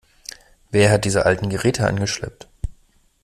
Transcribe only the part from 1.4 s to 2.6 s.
Geräte angeschleppt?